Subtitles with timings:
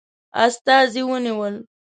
[0.45, 1.55] استازي ونیول.